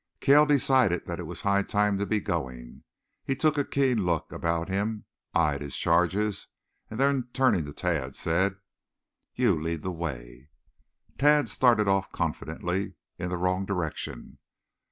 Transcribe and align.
Cale 0.19 0.47
decided 0.47 1.05
that 1.05 1.19
it 1.19 1.27
was 1.27 1.41
high 1.41 1.61
time 1.61 1.99
to 1.99 2.07
be 2.07 2.19
going. 2.19 2.83
He 3.23 3.35
took 3.35 3.55
a 3.59 3.63
keen 3.63 4.03
look 4.03 4.31
about 4.31 4.67
him, 4.67 5.05
eyed 5.35 5.61
his 5.61 5.75
charges, 5.77 6.47
then 6.89 7.29
turning 7.33 7.65
to 7.65 7.71
Tad 7.71 8.15
said: 8.15 8.55
"You 9.35 9.61
lead 9.61 9.83
the 9.83 9.91
way." 9.91 10.49
Tad 11.19 11.49
started 11.49 11.87
off 11.87 12.11
confidently 12.11 12.95
in 13.19 13.29
the 13.29 13.37
wrong 13.37 13.63
direction. 13.67 14.39